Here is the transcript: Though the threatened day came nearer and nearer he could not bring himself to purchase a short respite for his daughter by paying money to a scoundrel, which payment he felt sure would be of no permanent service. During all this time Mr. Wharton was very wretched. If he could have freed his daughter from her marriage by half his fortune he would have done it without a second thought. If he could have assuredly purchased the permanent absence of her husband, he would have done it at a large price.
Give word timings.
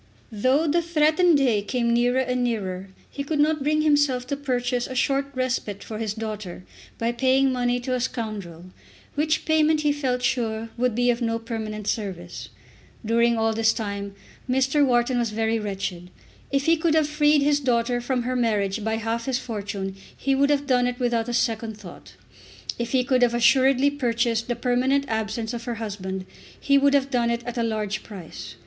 Though 0.31 0.65
the 0.67 0.81
threatened 0.81 1.37
day 1.37 1.61
came 1.61 1.93
nearer 1.93 2.17
and 2.21 2.43
nearer 2.43 2.89
he 3.11 3.23
could 3.23 3.39
not 3.39 3.61
bring 3.61 3.83
himself 3.83 4.25
to 4.25 4.35
purchase 4.35 4.87
a 4.87 4.95
short 4.95 5.27
respite 5.35 5.83
for 5.83 5.99
his 5.99 6.15
daughter 6.15 6.63
by 6.97 7.11
paying 7.11 7.51
money 7.53 7.79
to 7.81 7.93
a 7.93 7.99
scoundrel, 7.99 8.65
which 9.13 9.45
payment 9.45 9.81
he 9.81 9.91
felt 9.91 10.23
sure 10.23 10.69
would 10.75 10.95
be 10.95 11.11
of 11.11 11.21
no 11.21 11.37
permanent 11.37 11.85
service. 11.85 12.49
During 13.05 13.37
all 13.37 13.53
this 13.53 13.73
time 13.73 14.15
Mr. 14.49 14.83
Wharton 14.83 15.19
was 15.19 15.29
very 15.29 15.59
wretched. 15.59 16.09
If 16.51 16.65
he 16.65 16.77
could 16.77 16.95
have 16.95 17.07
freed 17.07 17.43
his 17.43 17.59
daughter 17.59 18.01
from 18.01 18.23
her 18.23 18.35
marriage 18.35 18.83
by 18.83 18.95
half 18.95 19.25
his 19.25 19.37
fortune 19.37 19.95
he 20.17 20.33
would 20.33 20.49
have 20.49 20.65
done 20.65 20.87
it 20.87 20.99
without 20.99 21.29
a 21.29 21.31
second 21.35 21.77
thought. 21.77 22.15
If 22.79 22.91
he 22.93 23.03
could 23.03 23.21
have 23.21 23.35
assuredly 23.35 23.91
purchased 23.91 24.47
the 24.47 24.55
permanent 24.55 25.05
absence 25.07 25.53
of 25.53 25.65
her 25.65 25.75
husband, 25.75 26.25
he 26.59 26.79
would 26.79 26.95
have 26.95 27.11
done 27.11 27.29
it 27.29 27.43
at 27.43 27.59
a 27.59 27.61
large 27.61 28.01
price. 28.01 28.55